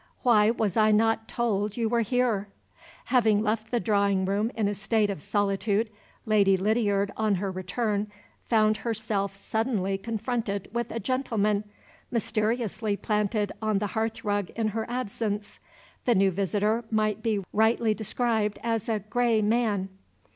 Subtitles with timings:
[0.23, 2.47] Why was I not told you were here?"
[3.13, 5.91] Having left the drawing room in a state of solitude,
[6.25, 8.11] Lady Lydiard on her return
[8.49, 11.65] found herself suddenly confronted with a gentleman,
[12.09, 15.59] mysteriously planted on the hearth rug in her absence.
[16.05, 19.89] The new visitor may be rightly described as a gray man.